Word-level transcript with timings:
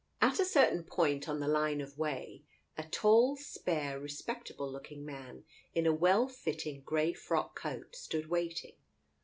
At 0.19 0.39
a 0.39 0.45
certain 0.45 0.83
point 0.83 1.29
on 1.29 1.39
the 1.39 1.47
line 1.47 1.79
of 1.79 1.95
way, 1.95 2.41
a 2.75 2.81
tall, 2.85 3.35
spare, 3.37 3.99
respectable 3.99 4.67
looking 4.67 5.05
man 5.05 5.45
in 5.75 5.85
a 5.85 5.93
well 5.93 6.27
fitting 6.27 6.81
grey 6.81 7.13
frock 7.13 7.55
coat 7.55 7.95
stood 7.95 8.25
waiting. 8.27 8.73